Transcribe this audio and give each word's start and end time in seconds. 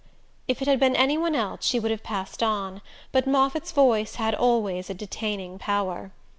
If 0.47 0.63
it 0.63 0.67
had 0.67 0.79
been 0.79 0.95
any 0.95 1.15
one 1.15 1.35
else 1.35 1.63
she 1.63 1.79
would 1.79 1.91
have 1.91 2.01
passed 2.01 2.41
on; 2.41 2.81
but 3.11 3.27
Moffatt's 3.27 3.71
voice 3.71 4.15
had 4.15 4.33
always 4.33 4.89
a 4.89 4.95
detaining 4.95 5.59
power. 5.59 6.09